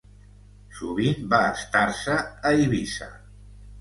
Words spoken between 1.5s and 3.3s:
estar-se a Eivissa.